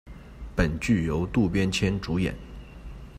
[0.55, 2.33] 本剧由渡边谦主演。